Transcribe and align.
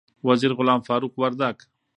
وزیر 0.27 0.51
غلام 0.57 0.81
فاروق 0.87 1.13
وردک 1.21 1.57